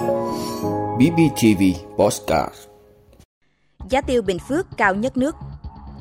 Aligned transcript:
BBTV 0.00 1.62
Postcard 1.96 2.54
Giá 3.88 4.00
tiêu 4.00 4.22
Bình 4.22 4.38
Phước 4.38 4.66
cao 4.76 4.94
nhất 4.94 5.16
nước 5.16 5.36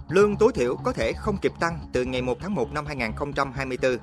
Lương 0.10 0.36
tối 0.36 0.52
thiểu 0.56 0.76
có 0.76 0.92
thể 0.92 1.14
không 1.14 1.38
kịp 1.38 1.52
tăng 1.60 1.80
từ 1.94 2.06
ngày 2.06 2.22
1 2.22 2.38
tháng 2.42 2.56
1 2.56 2.72
năm 2.74 2.86
2024. 2.86 3.98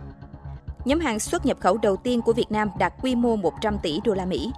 Nhóm 0.84 1.00
hàng 1.00 1.18
xuất 1.18 1.46
nhập 1.46 1.56
khẩu 1.60 1.76
đầu 1.78 1.96
tiên 1.96 2.22
của 2.22 2.32
Việt 2.32 2.50
Nam 2.50 2.68
đạt 2.78 2.92
quy 3.02 3.14
mô 3.14 3.36
100 3.36 3.78
tỷ 3.82 4.00
đô 4.04 4.14
la 4.14 4.24
Mỹ. 4.24 4.52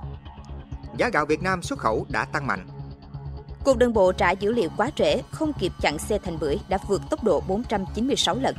Giá 0.97 1.09
gạo 1.09 1.27
Việt 1.27 1.43
Nam 1.43 1.63
xuất 1.63 1.79
khẩu 1.79 2.07
đã 2.09 2.25
tăng 2.25 2.47
mạnh. 2.47 2.67
Cục 3.65 3.77
đường 3.77 3.93
bộ 3.93 4.13
trả 4.13 4.31
dữ 4.31 4.53
liệu 4.53 4.69
quá 4.77 4.91
trễ, 4.97 5.23
không 5.31 5.53
kịp 5.53 5.73
chặn 5.81 5.99
xe 5.99 6.19
thành 6.19 6.39
bưởi 6.39 6.59
đã 6.69 6.79
vượt 6.89 7.03
tốc 7.11 7.25
độ 7.25 7.43
496 7.49 8.35
lần. 8.35 8.57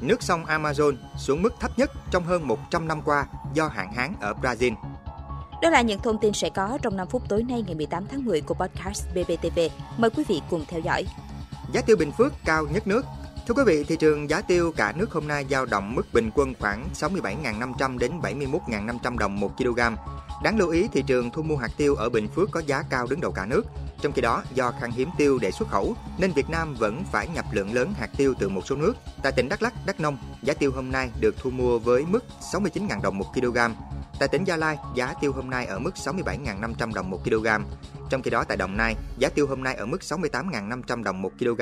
Nước 0.00 0.22
sông 0.22 0.44
Amazon 0.44 0.96
xuống 1.16 1.42
mức 1.42 1.54
thấp 1.60 1.78
nhất 1.78 1.90
trong 2.10 2.24
hơn 2.24 2.48
100 2.48 2.88
năm 2.88 3.02
qua 3.02 3.26
do 3.54 3.68
hạn 3.68 3.92
hán 3.92 4.14
ở 4.20 4.32
Brazil. 4.42 4.74
Đó 5.62 5.70
là 5.70 5.82
những 5.82 6.00
thông 6.02 6.18
tin 6.18 6.32
sẽ 6.32 6.50
có 6.50 6.78
trong 6.82 6.96
5 6.96 7.08
phút 7.08 7.22
tối 7.28 7.42
nay 7.42 7.64
ngày 7.66 7.74
18 7.74 8.06
tháng 8.10 8.24
10 8.24 8.40
của 8.40 8.54
podcast 8.54 9.06
BBTV. 9.14 9.60
Mời 9.96 10.10
quý 10.10 10.24
vị 10.28 10.42
cùng 10.50 10.64
theo 10.68 10.80
dõi. 10.80 11.04
Giá 11.72 11.80
tiêu 11.80 11.96
Bình 11.96 12.12
Phước 12.12 12.32
cao 12.44 12.66
nhất 12.66 12.86
nước. 12.86 13.04
Thưa 13.46 13.54
quý 13.54 13.62
vị, 13.66 13.84
thị 13.84 13.96
trường 13.96 14.30
giá 14.30 14.40
tiêu 14.40 14.72
cả 14.76 14.92
nước 14.96 15.12
hôm 15.12 15.28
nay 15.28 15.46
dao 15.50 15.66
động 15.66 15.94
mức 15.94 16.06
bình 16.12 16.30
quân 16.34 16.54
khoảng 16.58 16.88
67.500 16.94 17.98
đến 17.98 18.20
71.500 18.20 19.18
đồng 19.18 19.40
một 19.40 19.56
kg. 19.56 19.80
Đáng 20.42 20.58
lưu 20.58 20.70
ý, 20.70 20.88
thị 20.92 21.02
trường 21.06 21.30
thu 21.30 21.42
mua 21.42 21.56
hạt 21.56 21.70
tiêu 21.76 21.94
ở 21.94 22.08
Bình 22.08 22.28
Phước 22.28 22.50
có 22.50 22.60
giá 22.60 22.82
cao 22.90 23.06
đứng 23.06 23.20
đầu 23.20 23.32
cả 23.32 23.46
nước. 23.46 23.62
Trong 24.00 24.12
khi 24.12 24.22
đó, 24.22 24.42
do 24.54 24.72
khan 24.80 24.90
hiếm 24.90 25.08
tiêu 25.18 25.38
để 25.38 25.50
xuất 25.50 25.68
khẩu, 25.68 25.94
nên 26.18 26.32
Việt 26.32 26.50
Nam 26.50 26.74
vẫn 26.74 27.04
phải 27.12 27.28
nhập 27.28 27.44
lượng 27.52 27.74
lớn 27.74 27.94
hạt 27.98 28.10
tiêu 28.16 28.34
từ 28.38 28.48
một 28.48 28.66
số 28.66 28.76
nước. 28.76 28.96
Tại 29.22 29.32
tỉnh 29.32 29.48
Đắk 29.48 29.62
Lắk, 29.62 29.74
Đắk 29.86 30.00
Nông, 30.00 30.18
giá 30.42 30.54
tiêu 30.54 30.72
hôm 30.74 30.92
nay 30.92 31.10
được 31.20 31.34
thu 31.38 31.50
mua 31.50 31.78
với 31.78 32.04
mức 32.08 32.24
69.000 32.52 33.02
đồng 33.02 33.18
một 33.18 33.26
kg. 33.34 33.58
Tại 34.18 34.28
tỉnh 34.28 34.44
Gia 34.44 34.56
Lai, 34.56 34.76
giá 34.94 35.14
tiêu 35.20 35.32
hôm 35.32 35.50
nay 35.50 35.66
ở 35.66 35.78
mức 35.78 35.94
67.500 35.94 36.94
đồng 36.94 37.10
1 37.10 37.24
kg. 37.24 37.46
Trong 38.10 38.22
khi 38.22 38.30
đó 38.30 38.44
tại 38.44 38.56
Đồng 38.56 38.76
Nai, 38.76 38.96
giá 39.18 39.28
tiêu 39.28 39.46
hôm 39.46 39.62
nay 39.62 39.74
ở 39.74 39.86
mức 39.86 40.00
68.500 40.00 41.02
đồng 41.02 41.22
1 41.22 41.32
kg. 41.38 41.60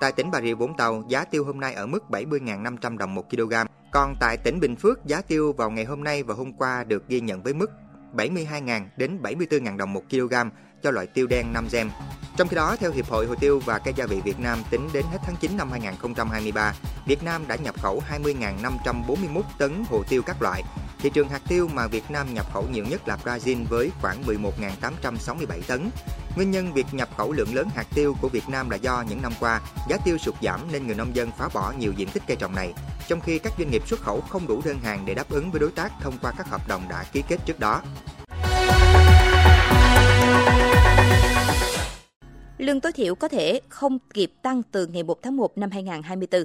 Tại 0.00 0.12
tỉnh 0.12 0.30
Bà 0.30 0.40
Rịa 0.40 0.54
Vũng 0.54 0.76
Tàu, 0.76 1.04
giá 1.08 1.24
tiêu 1.24 1.44
hôm 1.44 1.60
nay 1.60 1.74
ở 1.74 1.86
mức 1.86 2.04
70.500 2.10 2.98
đồng 2.98 3.14
1 3.14 3.30
kg. 3.30 3.54
Còn 3.92 4.14
tại 4.20 4.36
tỉnh 4.36 4.60
Bình 4.60 4.76
Phước, 4.76 5.06
giá 5.06 5.20
tiêu 5.20 5.52
vào 5.52 5.70
ngày 5.70 5.84
hôm 5.84 6.04
nay 6.04 6.22
và 6.22 6.34
hôm 6.34 6.52
qua 6.52 6.84
được 6.84 7.08
ghi 7.08 7.20
nhận 7.20 7.42
với 7.42 7.54
mức 7.54 7.70
72.000 8.14 8.86
đến 8.96 9.18
74.000 9.22 9.76
đồng 9.76 9.92
1 9.92 10.02
kg 10.10 10.34
cho 10.82 10.90
loại 10.90 11.06
tiêu 11.06 11.26
đen 11.26 11.52
5 11.52 11.68
gem. 11.72 11.90
Trong 12.36 12.48
khi 12.48 12.56
đó, 12.56 12.76
theo 12.80 12.92
Hiệp 12.92 13.06
hội 13.06 13.26
Hồ 13.26 13.34
tiêu 13.34 13.60
và 13.64 13.78
Cây 13.78 13.94
gia 13.96 14.06
vị 14.06 14.20
Việt 14.24 14.40
Nam 14.40 14.58
tính 14.70 14.88
đến 14.92 15.04
hết 15.12 15.18
tháng 15.24 15.36
9 15.36 15.56
năm 15.56 15.70
2023, 15.70 16.74
Việt 17.06 17.22
Nam 17.22 17.44
đã 17.48 17.56
nhập 17.56 17.74
khẩu 17.82 18.02
20.541 18.10 19.42
tấn 19.58 19.84
hồ 19.88 20.02
tiêu 20.08 20.22
các 20.22 20.42
loại. 20.42 20.62
Thị 20.98 21.10
trường 21.14 21.28
hạt 21.28 21.42
tiêu 21.48 21.68
mà 21.74 21.86
Việt 21.86 22.10
Nam 22.10 22.34
nhập 22.34 22.46
khẩu 22.52 22.64
nhiều 22.72 22.84
nhất 22.84 23.08
là 23.08 23.18
Brazil 23.24 23.64
với 23.68 23.90
khoảng 24.00 24.22
11.867 24.22 25.60
tấn. 25.66 25.90
Nguyên 26.36 26.50
nhân 26.50 26.72
việc 26.72 26.86
nhập 26.92 27.08
khẩu 27.16 27.32
lượng 27.32 27.54
lớn 27.54 27.68
hạt 27.74 27.86
tiêu 27.94 28.16
của 28.20 28.28
Việt 28.28 28.48
Nam 28.48 28.70
là 28.70 28.76
do 28.76 29.04
những 29.08 29.22
năm 29.22 29.32
qua 29.40 29.60
giá 29.88 29.96
tiêu 30.04 30.18
sụt 30.18 30.34
giảm 30.42 30.60
nên 30.72 30.86
người 30.86 30.94
nông 30.94 31.16
dân 31.16 31.30
phá 31.38 31.48
bỏ 31.54 31.72
nhiều 31.78 31.92
diện 31.92 32.08
tích 32.08 32.22
cây 32.26 32.36
trồng 32.36 32.54
này, 32.54 32.74
trong 33.08 33.20
khi 33.20 33.38
các 33.38 33.52
doanh 33.58 33.70
nghiệp 33.70 33.88
xuất 33.88 34.00
khẩu 34.00 34.20
không 34.20 34.46
đủ 34.46 34.60
đơn 34.64 34.78
hàng 34.82 35.06
để 35.06 35.14
đáp 35.14 35.30
ứng 35.30 35.50
với 35.50 35.60
đối 35.60 35.70
tác 35.70 35.92
thông 36.00 36.18
qua 36.22 36.32
các 36.38 36.48
hợp 36.48 36.68
đồng 36.68 36.88
đã 36.88 37.04
ký 37.12 37.22
kết 37.28 37.40
trước 37.46 37.60
đó. 37.60 37.82
Lương 42.58 42.80
tối 42.80 42.92
thiểu 42.92 43.14
có 43.14 43.28
thể 43.28 43.60
không 43.68 43.98
kịp 44.14 44.32
tăng 44.42 44.62
từ 44.62 44.86
ngày 44.86 45.02
1 45.02 45.22
tháng 45.22 45.36
1 45.36 45.58
năm 45.58 45.70
2024. 45.70 46.44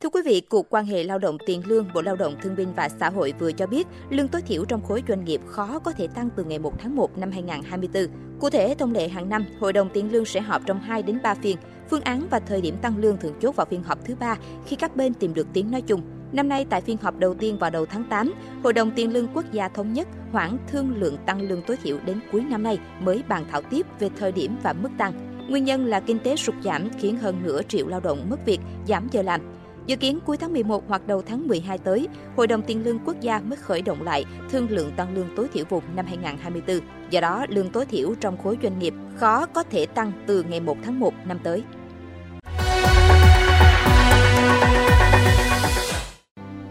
Thưa 0.00 0.08
quý 0.08 0.20
vị, 0.24 0.40
Cục 0.40 0.66
quan 0.70 0.86
hệ 0.86 1.04
lao 1.04 1.18
động 1.18 1.38
tiền 1.46 1.62
lương 1.66 1.86
Bộ 1.94 2.02
Lao 2.02 2.16
động 2.16 2.34
Thương 2.42 2.56
binh 2.56 2.68
và 2.76 2.88
Xã 2.88 3.10
hội 3.10 3.34
vừa 3.38 3.52
cho 3.52 3.66
biết 3.66 3.86
lương 4.10 4.28
tối 4.28 4.42
thiểu 4.42 4.64
trong 4.64 4.82
khối 4.82 5.02
doanh 5.08 5.24
nghiệp 5.24 5.40
khó 5.46 5.78
có 5.78 5.92
thể 5.92 6.06
tăng 6.06 6.28
từ 6.36 6.44
ngày 6.44 6.58
1 6.58 6.72
tháng 6.78 6.96
1 6.96 7.18
năm 7.18 7.30
2024. 7.30 8.06
Cụ 8.40 8.50
thể, 8.50 8.74
thông 8.78 8.92
lệ 8.92 9.08
hàng 9.08 9.28
năm, 9.28 9.44
Hội 9.60 9.72
đồng 9.72 9.88
tiền 9.92 10.12
lương 10.12 10.24
sẽ 10.24 10.40
họp 10.40 10.62
trong 10.66 10.80
2 10.80 11.02
đến 11.02 11.18
3 11.22 11.34
phiên. 11.34 11.56
Phương 11.90 12.00
án 12.00 12.26
và 12.30 12.38
thời 12.38 12.60
điểm 12.60 12.76
tăng 12.82 12.98
lương 12.98 13.16
thường 13.16 13.34
chốt 13.40 13.56
vào 13.56 13.66
phiên 13.70 13.82
họp 13.82 14.04
thứ 14.04 14.14
ba 14.14 14.36
khi 14.66 14.76
các 14.76 14.96
bên 14.96 15.14
tìm 15.14 15.34
được 15.34 15.46
tiếng 15.52 15.70
nói 15.70 15.82
chung. 15.82 16.00
Năm 16.32 16.48
nay, 16.48 16.66
tại 16.70 16.80
phiên 16.80 16.96
họp 16.96 17.18
đầu 17.18 17.34
tiên 17.34 17.58
vào 17.58 17.70
đầu 17.70 17.86
tháng 17.86 18.04
8, 18.10 18.34
Hội 18.62 18.72
đồng 18.72 18.90
Tiền 18.96 19.12
lương 19.12 19.28
Quốc 19.34 19.44
gia 19.52 19.68
thống 19.68 19.92
nhất 19.92 20.08
hoãn 20.32 20.58
thương 20.68 20.96
lượng 20.96 21.16
tăng 21.26 21.42
lương 21.42 21.62
tối 21.62 21.76
thiểu 21.82 21.98
đến 22.06 22.20
cuối 22.32 22.40
năm 22.40 22.62
nay 22.62 22.78
mới 23.00 23.22
bàn 23.28 23.44
thảo 23.50 23.62
tiếp 23.62 23.86
về 23.98 24.10
thời 24.18 24.32
điểm 24.32 24.56
và 24.62 24.72
mức 24.72 24.90
tăng. 24.98 25.12
Nguyên 25.50 25.64
nhân 25.64 25.86
là 25.86 26.00
kinh 26.00 26.18
tế 26.18 26.36
sụt 26.36 26.54
giảm 26.64 26.88
khiến 26.98 27.16
hơn 27.16 27.36
nửa 27.42 27.62
triệu 27.62 27.88
lao 27.88 28.00
động 28.00 28.30
mất 28.30 28.46
việc, 28.46 28.60
giảm 28.88 29.08
giờ 29.12 29.22
làm. 29.22 29.40
Dự 29.86 29.96
kiến 29.96 30.18
cuối 30.26 30.36
tháng 30.36 30.52
11 30.52 30.84
hoặc 30.88 31.06
đầu 31.06 31.22
tháng 31.22 31.48
12 31.48 31.78
tới, 31.78 32.08
Hội 32.36 32.46
đồng 32.46 32.62
Tiền 32.62 32.84
lương 32.84 32.98
Quốc 32.98 33.20
gia 33.20 33.40
mới 33.40 33.56
khởi 33.56 33.82
động 33.82 34.02
lại 34.02 34.24
thương 34.50 34.70
lượng 34.70 34.92
tăng 34.96 35.14
lương 35.14 35.28
tối 35.36 35.48
thiểu 35.52 35.64
vùng 35.68 35.84
năm 35.96 36.06
2024. 36.06 36.80
Do 37.10 37.20
đó, 37.20 37.46
lương 37.48 37.70
tối 37.70 37.86
thiểu 37.86 38.14
trong 38.20 38.38
khối 38.42 38.58
doanh 38.62 38.78
nghiệp 38.78 38.94
khó 39.16 39.46
có 39.46 39.62
thể 39.62 39.86
tăng 39.86 40.12
từ 40.26 40.42
ngày 40.42 40.60
1 40.60 40.76
tháng 40.84 41.00
1 41.00 41.14
năm 41.26 41.38
tới. 41.42 41.62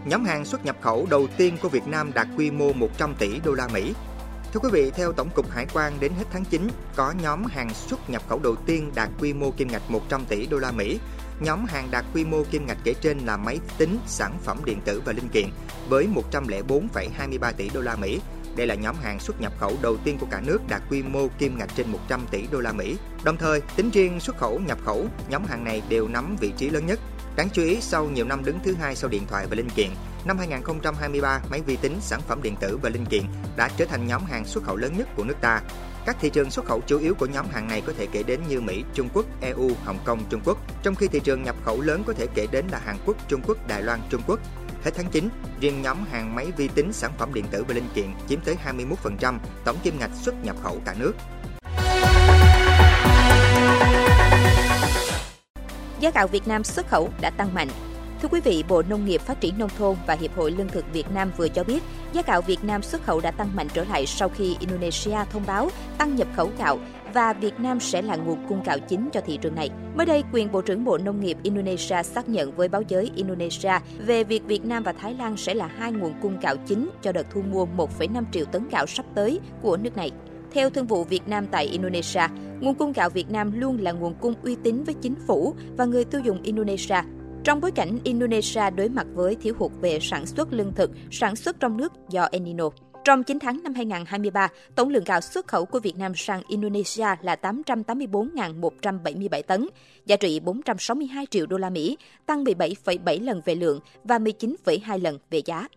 Nhóm 0.06 0.24
hàng 0.24 0.44
xuất 0.44 0.64
nhập 0.64 0.76
khẩu 0.80 1.06
đầu 1.10 1.26
tiên 1.36 1.56
của 1.62 1.68
Việt 1.68 1.86
Nam 1.86 2.10
đạt 2.14 2.26
quy 2.36 2.50
mô 2.50 2.72
100 2.72 3.14
tỷ 3.18 3.40
đô 3.44 3.52
la 3.52 3.68
Mỹ. 3.74 3.92
Thưa 4.52 4.60
quý 4.60 4.68
vị, 4.72 4.90
theo 4.90 5.12
Tổng 5.12 5.28
cục 5.34 5.50
Hải 5.50 5.66
quan 5.74 5.92
đến 6.00 6.12
hết 6.18 6.24
tháng 6.32 6.44
9, 6.44 6.68
có 6.96 7.14
nhóm 7.22 7.44
hàng 7.44 7.74
xuất 7.74 8.10
nhập 8.10 8.22
khẩu 8.28 8.38
đầu 8.38 8.56
tiên 8.56 8.90
đạt 8.94 9.08
quy 9.20 9.32
mô 9.32 9.50
kim 9.50 9.68
ngạch 9.68 9.90
100 9.90 10.24
tỷ 10.28 10.46
đô 10.46 10.58
la 10.58 10.72
Mỹ. 10.72 10.98
Nhóm 11.40 11.64
hàng 11.64 11.88
đạt 11.90 12.04
quy 12.14 12.24
mô 12.24 12.42
kim 12.50 12.66
ngạch 12.66 12.78
kể 12.84 12.94
trên 13.00 13.18
là 13.18 13.36
máy 13.36 13.60
tính, 13.78 13.98
sản 14.06 14.38
phẩm 14.44 14.60
điện 14.64 14.80
tử 14.84 15.02
và 15.04 15.12
linh 15.12 15.28
kiện 15.28 15.48
với 15.88 16.08
104,23 16.32 17.52
tỷ 17.52 17.70
đô 17.74 17.80
la 17.80 17.96
Mỹ. 17.96 18.20
Đây 18.56 18.66
là 18.66 18.74
nhóm 18.74 18.96
hàng 19.02 19.20
xuất 19.20 19.40
nhập 19.40 19.52
khẩu 19.58 19.72
đầu 19.82 19.96
tiên 19.96 20.18
của 20.20 20.26
cả 20.30 20.40
nước 20.40 20.58
đạt 20.68 20.82
quy 20.90 21.02
mô 21.02 21.28
kim 21.38 21.58
ngạch 21.58 21.70
trên 21.76 21.92
100 21.92 22.20
tỷ 22.30 22.46
đô 22.50 22.60
la 22.60 22.72
Mỹ. 22.72 22.96
Đồng 23.24 23.36
thời, 23.36 23.60
tính 23.76 23.90
riêng 23.90 24.20
xuất 24.20 24.38
khẩu 24.38 24.60
nhập 24.60 24.78
khẩu, 24.84 25.06
nhóm 25.28 25.44
hàng 25.44 25.64
này 25.64 25.82
đều 25.88 26.08
nắm 26.08 26.36
vị 26.40 26.52
trí 26.56 26.70
lớn 26.70 26.86
nhất. 26.86 27.00
Đáng 27.36 27.48
chú 27.52 27.62
ý, 27.62 27.80
sau 27.80 28.08
nhiều 28.08 28.24
năm 28.24 28.44
đứng 28.44 28.58
thứ 28.64 28.74
hai 28.74 28.96
sau 28.96 29.10
điện 29.10 29.22
thoại 29.26 29.46
và 29.50 29.56
linh 29.56 29.70
kiện, 29.70 29.90
năm 30.24 30.38
2023, 30.38 31.40
máy 31.50 31.60
vi 31.60 31.76
tính, 31.76 31.96
sản 32.00 32.20
phẩm 32.28 32.42
điện 32.42 32.56
tử 32.60 32.78
và 32.82 32.88
linh 32.88 33.06
kiện 33.06 33.22
đã 33.56 33.70
trở 33.76 33.84
thành 33.84 34.06
nhóm 34.06 34.24
hàng 34.24 34.44
xuất 34.44 34.64
khẩu 34.64 34.76
lớn 34.76 34.94
nhất 34.98 35.08
của 35.16 35.24
nước 35.24 35.36
ta. 35.40 35.62
Các 36.06 36.16
thị 36.20 36.30
trường 36.30 36.50
xuất 36.50 36.64
khẩu 36.64 36.80
chủ 36.86 36.98
yếu 36.98 37.14
của 37.14 37.26
nhóm 37.26 37.46
hàng 37.48 37.68
này 37.68 37.82
có 37.86 37.92
thể 37.98 38.06
kể 38.12 38.22
đến 38.22 38.40
như 38.48 38.60
Mỹ, 38.60 38.84
Trung 38.94 39.08
Quốc, 39.14 39.26
EU, 39.40 39.70
Hồng 39.84 39.98
Kông, 40.04 40.20
Trung 40.30 40.40
Quốc, 40.44 40.58
trong 40.82 40.94
khi 40.94 41.08
thị 41.08 41.20
trường 41.20 41.42
nhập 41.42 41.56
khẩu 41.64 41.80
lớn 41.80 42.02
có 42.06 42.12
thể 42.12 42.26
kể 42.34 42.46
đến 42.52 42.66
là 42.72 42.78
Hàn 42.78 42.96
Quốc, 43.06 43.16
Trung 43.28 43.40
Quốc, 43.46 43.68
Đài 43.68 43.82
Loan, 43.82 44.00
Trung 44.10 44.22
Quốc. 44.26 44.40
Hết 44.84 44.90
tháng 44.94 45.10
9, 45.10 45.28
riêng 45.60 45.82
nhóm 45.82 46.04
hàng 46.10 46.34
máy 46.34 46.46
vi 46.56 46.68
tính, 46.68 46.92
sản 46.92 47.12
phẩm 47.18 47.34
điện 47.34 47.44
tử 47.50 47.64
và 47.68 47.74
linh 47.74 47.88
kiện 47.94 48.06
chiếm 48.28 48.40
tới 48.40 48.56
21% 49.20 49.38
tổng 49.64 49.76
kim 49.82 49.98
ngạch 49.98 50.10
xuất 50.14 50.34
nhập 50.44 50.56
khẩu 50.62 50.80
cả 50.84 50.94
nước. 50.98 51.12
Giá 56.00 56.10
gạo 56.14 56.26
Việt 56.26 56.48
Nam 56.48 56.64
xuất 56.64 56.88
khẩu 56.88 57.10
đã 57.20 57.30
tăng 57.30 57.54
mạnh. 57.54 57.68
Thưa 58.26 58.30
quý 58.32 58.40
vị, 58.40 58.64
Bộ 58.68 58.82
Nông 58.88 59.04
nghiệp 59.04 59.20
Phát 59.20 59.40
triển 59.40 59.58
Nông 59.58 59.70
thôn 59.78 59.96
và 60.06 60.14
Hiệp 60.14 60.36
hội 60.36 60.50
Lương 60.50 60.68
thực 60.68 60.84
Việt 60.92 61.10
Nam 61.14 61.32
vừa 61.36 61.48
cho 61.48 61.64
biết 61.64 61.82
giá 62.12 62.22
gạo 62.26 62.42
Việt 62.42 62.64
Nam 62.64 62.82
xuất 62.82 63.02
khẩu 63.02 63.20
đã 63.20 63.30
tăng 63.30 63.56
mạnh 63.56 63.66
trở 63.74 63.84
lại 63.84 64.06
sau 64.06 64.28
khi 64.28 64.56
Indonesia 64.60 65.16
thông 65.30 65.42
báo 65.46 65.70
tăng 65.98 66.16
nhập 66.16 66.28
khẩu 66.36 66.50
gạo 66.58 66.78
và 67.14 67.32
Việt 67.32 67.60
Nam 67.60 67.80
sẽ 67.80 68.02
là 68.02 68.16
nguồn 68.16 68.46
cung 68.48 68.62
gạo 68.62 68.78
chính 68.78 69.08
cho 69.12 69.20
thị 69.20 69.38
trường 69.42 69.54
này. 69.54 69.70
Mới 69.94 70.06
đây, 70.06 70.22
quyền 70.32 70.52
Bộ 70.52 70.60
trưởng 70.60 70.84
Bộ 70.84 70.98
Nông 70.98 71.20
nghiệp 71.20 71.36
Indonesia 71.42 72.02
xác 72.02 72.28
nhận 72.28 72.52
với 72.52 72.68
báo 72.68 72.82
giới 72.88 73.10
Indonesia 73.16 73.72
về 73.98 74.24
việc 74.24 74.44
Việt 74.44 74.64
Nam 74.64 74.82
và 74.82 74.92
Thái 74.92 75.14
Lan 75.14 75.36
sẽ 75.36 75.54
là 75.54 75.66
hai 75.66 75.92
nguồn 75.92 76.14
cung 76.22 76.40
gạo 76.40 76.56
chính 76.66 76.90
cho 77.02 77.12
đợt 77.12 77.26
thu 77.30 77.42
mua 77.42 77.66
1,5 77.76 78.24
triệu 78.32 78.44
tấn 78.44 78.68
gạo 78.68 78.86
sắp 78.86 79.06
tới 79.14 79.40
của 79.62 79.76
nước 79.76 79.96
này. 79.96 80.10
Theo 80.52 80.70
Thương 80.70 80.86
vụ 80.86 81.04
Việt 81.04 81.28
Nam 81.28 81.46
tại 81.46 81.66
Indonesia, 81.66 82.22
nguồn 82.60 82.74
cung 82.74 82.92
gạo 82.92 83.10
Việt 83.10 83.30
Nam 83.30 83.60
luôn 83.60 83.78
là 83.80 83.92
nguồn 83.92 84.14
cung 84.14 84.34
uy 84.42 84.56
tín 84.62 84.84
với 84.84 84.94
chính 84.94 85.14
phủ 85.26 85.54
và 85.76 85.84
người 85.84 86.04
tiêu 86.04 86.20
dùng 86.20 86.42
Indonesia. 86.42 87.02
Trong 87.46 87.60
bối 87.60 87.70
cảnh 87.70 87.98
Indonesia 88.04 88.70
đối 88.76 88.88
mặt 88.88 89.06
với 89.14 89.34
thiếu 89.34 89.54
hụt 89.58 89.72
về 89.80 89.98
sản 90.00 90.26
xuất 90.26 90.52
lương 90.52 90.72
thực, 90.74 90.90
sản 91.10 91.36
xuất 91.36 91.60
trong 91.60 91.76
nước 91.76 91.92
do 92.08 92.28
El 92.32 92.42
Nino. 92.42 92.70
Trong 93.04 93.22
9 93.22 93.38
tháng 93.38 93.62
năm 93.62 93.74
2023, 93.74 94.48
tổng 94.74 94.88
lượng 94.88 95.04
gạo 95.04 95.20
xuất 95.20 95.46
khẩu 95.46 95.64
của 95.64 95.80
Việt 95.80 95.96
Nam 95.96 96.12
sang 96.16 96.42
Indonesia 96.48 97.06
là 97.22 97.36
884.177 97.42 99.42
tấn, 99.42 99.68
giá 100.06 100.16
trị 100.16 100.40
462 100.40 101.26
triệu 101.30 101.46
đô 101.46 101.56
la 101.56 101.70
Mỹ, 101.70 101.98
tăng 102.26 102.44
17,7 102.44 103.24
lần 103.24 103.40
về 103.44 103.54
lượng 103.54 103.80
và 104.04 104.18
19,2 104.18 105.02
lần 105.02 105.18
về 105.30 105.42
giá. 105.44 105.68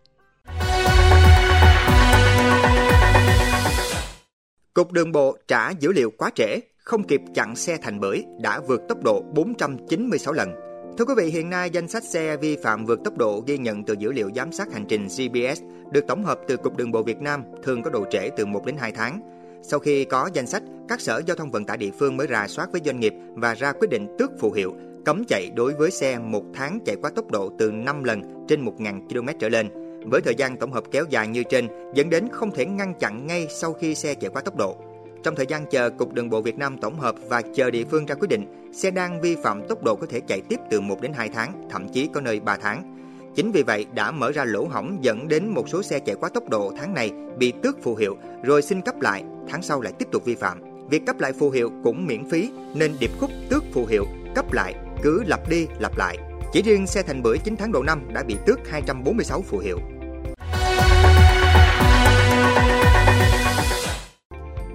Cục 4.74 4.92
Đường 4.92 5.12
bộ 5.12 5.36
trả 5.48 5.70
dữ 5.70 5.92
liệu 5.92 6.10
quá 6.18 6.30
trễ, 6.34 6.60
không 6.78 7.02
kịp 7.02 7.20
chặn 7.34 7.56
xe 7.56 7.76
thành 7.82 8.00
bưởi 8.00 8.22
đã 8.40 8.60
vượt 8.68 8.80
tốc 8.88 8.98
độ 9.04 9.22
496 9.34 10.32
lần. 10.32 10.69
Thưa 11.00 11.06
quý 11.06 11.14
vị, 11.16 11.30
hiện 11.30 11.50
nay 11.50 11.70
danh 11.70 11.88
sách 11.88 12.04
xe 12.04 12.36
vi 12.36 12.56
phạm 12.56 12.86
vượt 12.86 13.00
tốc 13.04 13.18
độ 13.18 13.42
ghi 13.46 13.58
nhận 13.58 13.84
từ 13.84 13.94
dữ 13.98 14.12
liệu 14.12 14.30
giám 14.36 14.52
sát 14.52 14.72
hành 14.72 14.84
trình 14.88 15.06
GPS 15.06 15.62
được 15.90 16.06
tổng 16.06 16.24
hợp 16.24 16.40
từ 16.48 16.56
Cục 16.56 16.76
Đường 16.76 16.92
bộ 16.92 17.02
Việt 17.02 17.20
Nam 17.20 17.44
thường 17.62 17.82
có 17.82 17.90
độ 17.90 18.04
trễ 18.10 18.30
từ 18.36 18.46
1 18.46 18.66
đến 18.66 18.76
2 18.78 18.92
tháng. 18.92 19.20
Sau 19.62 19.80
khi 19.80 20.04
có 20.04 20.30
danh 20.32 20.46
sách, 20.46 20.62
các 20.88 21.00
sở 21.00 21.22
giao 21.26 21.36
thông 21.36 21.50
vận 21.50 21.64
tải 21.64 21.76
địa 21.76 21.90
phương 21.98 22.16
mới 22.16 22.26
rà 22.30 22.48
soát 22.48 22.72
với 22.72 22.80
doanh 22.84 23.00
nghiệp 23.00 23.14
và 23.34 23.54
ra 23.54 23.72
quyết 23.72 23.90
định 23.90 24.16
tước 24.18 24.30
phù 24.40 24.52
hiệu, 24.52 24.74
cấm 25.04 25.24
chạy 25.28 25.50
đối 25.54 25.74
với 25.74 25.90
xe 25.90 26.18
một 26.18 26.44
tháng 26.54 26.78
chạy 26.86 26.96
quá 27.02 27.10
tốc 27.10 27.30
độ 27.30 27.50
từ 27.58 27.70
5 27.70 28.04
lần 28.04 28.22
trên 28.48 28.64
1.000 28.64 29.08
km 29.08 29.28
trở 29.38 29.48
lên 29.48 29.68
với 30.06 30.20
thời 30.20 30.34
gian 30.34 30.56
tổng 30.56 30.72
hợp 30.72 30.84
kéo 30.90 31.04
dài 31.10 31.28
như 31.28 31.42
trên 31.42 31.68
dẫn 31.94 32.10
đến 32.10 32.28
không 32.32 32.50
thể 32.50 32.66
ngăn 32.66 32.94
chặn 32.98 33.26
ngay 33.26 33.46
sau 33.50 33.72
khi 33.72 33.94
xe 33.94 34.14
chạy 34.14 34.30
quá 34.30 34.42
tốc 34.42 34.56
độ. 34.56 34.89
Trong 35.22 35.34
thời 35.34 35.46
gian 35.46 35.66
chờ, 35.70 35.90
Cục 35.90 36.12
Đường 36.12 36.30
bộ 36.30 36.42
Việt 36.42 36.58
Nam 36.58 36.78
tổng 36.78 37.00
hợp 37.00 37.14
và 37.28 37.42
chờ 37.54 37.70
địa 37.70 37.84
phương 37.84 38.06
ra 38.06 38.14
quyết 38.14 38.28
định, 38.28 38.72
xe 38.72 38.90
đang 38.90 39.20
vi 39.20 39.36
phạm 39.36 39.68
tốc 39.68 39.84
độ 39.84 39.96
có 39.96 40.06
thể 40.10 40.20
chạy 40.20 40.40
tiếp 40.48 40.60
từ 40.70 40.80
1 40.80 41.00
đến 41.00 41.12
2 41.12 41.28
tháng, 41.28 41.68
thậm 41.70 41.88
chí 41.88 42.08
có 42.14 42.20
nơi 42.20 42.40
3 42.40 42.56
tháng. 42.56 42.96
Chính 43.34 43.52
vì 43.52 43.62
vậy 43.62 43.86
đã 43.94 44.10
mở 44.10 44.32
ra 44.32 44.44
lỗ 44.44 44.66
hỏng 44.66 44.98
dẫn 45.00 45.28
đến 45.28 45.48
một 45.48 45.68
số 45.68 45.82
xe 45.82 45.98
chạy 45.98 46.16
quá 46.16 46.28
tốc 46.28 46.48
độ 46.48 46.72
tháng 46.76 46.94
này 46.94 47.10
bị 47.38 47.52
tước 47.62 47.82
phù 47.82 47.94
hiệu 47.94 48.16
rồi 48.42 48.62
xin 48.62 48.80
cấp 48.80 49.00
lại, 49.00 49.24
tháng 49.48 49.62
sau 49.62 49.80
lại 49.80 49.92
tiếp 49.98 50.08
tục 50.12 50.24
vi 50.24 50.34
phạm. 50.34 50.60
Việc 50.90 51.06
cấp 51.06 51.20
lại 51.20 51.32
phù 51.32 51.50
hiệu 51.50 51.70
cũng 51.84 52.06
miễn 52.06 52.30
phí 52.30 52.50
nên 52.74 52.92
điệp 53.00 53.10
khúc 53.20 53.30
tước 53.50 53.64
phù 53.72 53.86
hiệu, 53.86 54.04
cấp 54.34 54.52
lại 54.52 54.74
cứ 55.02 55.22
lặp 55.26 55.48
đi 55.48 55.66
lặp 55.78 55.96
lại. 55.96 56.18
Chỉ 56.52 56.62
riêng 56.62 56.86
xe 56.86 57.02
thành 57.02 57.22
bưởi 57.22 57.38
9 57.38 57.56
tháng 57.56 57.72
đầu 57.72 57.82
năm 57.82 58.08
đã 58.14 58.22
bị 58.22 58.36
tước 58.46 58.68
246 58.68 59.42
phù 59.42 59.58
hiệu. 59.58 59.78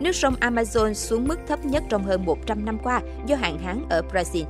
Nước 0.05 0.15
sông 0.15 0.35
Amazon 0.39 0.93
xuống 0.93 1.27
mức 1.27 1.39
thấp 1.47 1.65
nhất 1.65 1.83
trong 1.89 2.03
hơn 2.03 2.25
100 2.25 2.65
năm 2.65 2.77
qua 2.83 3.01
do 3.27 3.35
hạn 3.35 3.59
hán 3.59 3.85
ở 3.89 4.01
Brazil. 4.13 4.43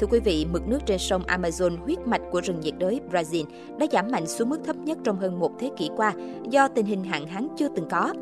Thưa 0.00 0.06
quý 0.06 0.20
vị, 0.20 0.46
mực 0.52 0.68
nước 0.68 0.78
trên 0.86 0.98
sông 0.98 1.22
Amazon 1.26 1.78
huyết 1.82 1.98
mạch 2.06 2.20
của 2.30 2.40
rừng 2.40 2.60
nhiệt 2.60 2.74
đới 2.78 3.00
Brazil 3.10 3.44
đã 3.78 3.86
giảm 3.92 4.10
mạnh 4.10 4.26
xuống 4.26 4.48
mức 4.48 4.60
thấp 4.64 4.76
nhất 4.76 4.98
trong 5.04 5.20
hơn 5.20 5.40
một 5.40 5.50
thế 5.60 5.70
kỷ 5.76 5.90
qua 5.96 6.12
do 6.50 6.68
tình 6.68 6.86
hình 6.86 7.04
hạn 7.04 7.26
hán 7.26 7.48
chưa 7.58 7.68
từng 7.76 7.88
có. 7.90 8.14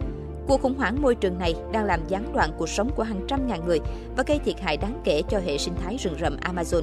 Cuộc 0.47 0.61
khủng 0.61 0.75
hoảng 0.75 1.03
môi 1.03 1.15
trường 1.15 1.39
này 1.39 1.55
đang 1.73 1.85
làm 1.85 2.01
gián 2.09 2.33
đoạn 2.33 2.51
cuộc 2.59 2.69
sống 2.69 2.91
của 2.97 3.03
hàng 3.03 3.21
trăm 3.29 3.47
ngàn 3.47 3.67
người 3.67 3.79
và 4.17 4.25
gây 4.27 4.39
thiệt 4.39 4.61
hại 4.61 4.77
đáng 4.77 5.01
kể 5.05 5.23
cho 5.29 5.39
hệ 5.39 5.59
sinh 5.59 5.75
thái 5.83 5.97
rừng 5.97 6.17
rậm 6.21 6.37
Amazon. 6.37 6.83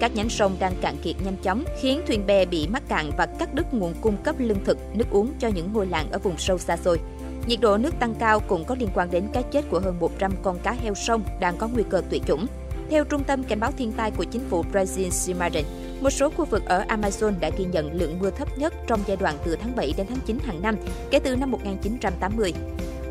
Các 0.00 0.14
nhánh 0.14 0.28
sông 0.28 0.56
đang 0.58 0.74
cạn 0.80 0.96
kiệt 1.02 1.16
nhanh 1.24 1.36
chóng, 1.42 1.64
khiến 1.80 2.00
thuyền 2.06 2.26
bè 2.26 2.44
bị 2.44 2.68
mắc 2.68 2.82
cạn 2.88 3.10
và 3.18 3.26
cắt 3.26 3.54
đứt 3.54 3.74
nguồn 3.74 3.94
cung 4.00 4.16
cấp 4.16 4.36
lương 4.38 4.64
thực, 4.64 4.78
nước 4.94 5.10
uống 5.10 5.28
cho 5.38 5.48
những 5.48 5.72
ngôi 5.72 5.86
làng 5.86 6.10
ở 6.10 6.18
vùng 6.18 6.38
sâu 6.38 6.58
xa 6.58 6.76
xôi. 6.76 6.98
Nhiệt 7.46 7.60
độ 7.60 7.76
nước 7.76 7.94
tăng 8.00 8.14
cao 8.14 8.40
cũng 8.40 8.64
có 8.64 8.76
liên 8.78 8.88
quan 8.94 9.10
đến 9.10 9.28
cái 9.32 9.42
chết 9.42 9.64
của 9.70 9.80
hơn 9.80 10.00
100 10.00 10.32
con 10.42 10.58
cá 10.58 10.72
heo 10.72 10.94
sông 10.94 11.24
đang 11.40 11.56
có 11.56 11.68
nguy 11.68 11.82
cơ 11.90 12.02
tuyệt 12.10 12.22
chủng. 12.26 12.46
Theo 12.90 13.04
Trung 13.04 13.24
tâm 13.24 13.44
Cảnh 13.44 13.60
báo 13.60 13.72
Thiên 13.72 13.92
tai 13.92 14.10
của 14.10 14.24
chính 14.24 14.42
phủ 14.50 14.64
Brazil 14.72 15.26
Cimarin, 15.26 15.64
một 16.00 16.10
số 16.10 16.30
khu 16.30 16.44
vực 16.44 16.64
ở 16.66 16.84
Amazon 16.88 17.40
đã 17.40 17.50
ghi 17.58 17.64
nhận 17.64 17.92
lượng 17.92 18.18
mưa 18.20 18.30
thấp 18.30 18.58
nhất 18.58 18.74
trong 18.86 19.00
giai 19.06 19.16
đoạn 19.16 19.36
từ 19.44 19.56
tháng 19.56 19.76
7 19.76 19.94
đến 19.96 20.06
tháng 20.06 20.18
9 20.26 20.38
hàng 20.44 20.62
năm 20.62 20.76
kể 21.10 21.18
từ 21.18 21.36
năm 21.36 21.50
1980. 21.50 22.52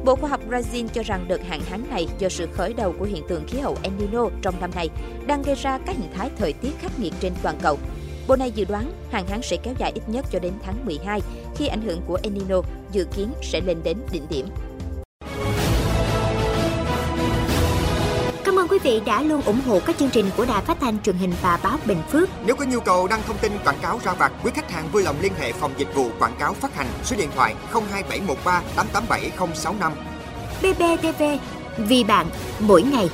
Bộ 0.05 0.15
Khoa 0.15 0.29
học 0.29 0.41
Brazil 0.49 0.87
cho 0.87 1.03
rằng 1.03 1.25
đợt 1.27 1.41
hạn 1.43 1.61
hán 1.69 1.83
này 1.89 2.07
do 2.19 2.29
sự 2.29 2.47
khởi 2.53 2.73
đầu 2.73 2.93
của 2.99 3.05
hiện 3.05 3.23
tượng 3.27 3.43
khí 3.47 3.59
hậu 3.59 3.77
El 3.83 3.93
Nino 3.99 4.29
trong 4.41 4.59
năm 4.59 4.71
nay 4.75 4.89
đang 5.27 5.41
gây 5.41 5.55
ra 5.55 5.79
các 5.85 5.95
hình 5.95 6.11
thái 6.13 6.29
thời 6.37 6.53
tiết 6.53 6.71
khắc 6.79 6.99
nghiệt 6.99 7.13
trên 7.19 7.33
toàn 7.43 7.55
cầu. 7.61 7.77
Bộ 8.27 8.35
này 8.35 8.51
dự 8.51 8.65
đoán 8.65 8.91
hạn 9.11 9.27
hán 9.27 9.41
sẽ 9.41 9.57
kéo 9.63 9.73
dài 9.77 9.91
ít 9.95 10.01
nhất 10.07 10.25
cho 10.31 10.39
đến 10.39 10.53
tháng 10.65 10.85
12 10.85 11.21
khi 11.55 11.67
ảnh 11.67 11.81
hưởng 11.81 12.01
của 12.07 12.19
El 12.23 12.33
Nino 12.33 12.61
dự 12.91 13.07
kiến 13.15 13.33
sẽ 13.41 13.61
lên 13.61 13.77
đến 13.83 13.97
đỉnh 14.11 14.23
điểm. 14.29 14.47
Cảm 18.43 18.59
ơn 18.59 18.67
quý 18.67 18.79
vị 18.83 19.01
đã 19.05 19.21
luôn 19.21 19.41
ủng 19.41 19.61
hộ 19.67 19.79
các 19.85 19.97
chương 19.97 20.09
trình 20.09 20.25
của 20.37 20.45
Đài 20.45 20.61
Phát 20.61 20.77
thanh 20.81 21.01
truyền 21.01 21.15
hình 21.15 21.33
và 21.41 21.59
báo 21.63 21.77
Bình 21.85 22.01
Phước. 22.11 22.29
Nếu 22.45 22.55
có 22.55 22.65
nhu 22.65 22.79
cầu 22.79 23.07
đăng 23.07 23.21
thông 23.27 23.37
tin 23.37 23.51
quảng 23.65 23.79
cáo 23.81 23.99
ra 24.03 24.13
vặt, 24.13 24.31
quý 24.43 24.51
khách 24.55 24.71
hàng 24.71 24.89
vui 24.91 25.03
lòng 25.03 25.15
liên 25.21 25.33
hệ 25.39 25.51
phòng 25.51 25.71
dịch 25.77 25.95
vụ 25.95 26.09
quảng 26.19 26.35
cáo 26.39 26.53
phát 26.53 26.75
hành 26.75 26.87
số 27.03 27.15
điện 27.15 27.29
thoại 27.35 27.55
02713 27.71 28.61
887065. 28.75 29.91
BBTV, 30.61 31.23
vì 31.77 32.03
bạn, 32.03 32.27
mỗi 32.59 32.81
ngày. 32.81 33.09